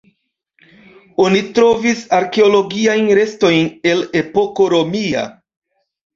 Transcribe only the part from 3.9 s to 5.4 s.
el epoko romia.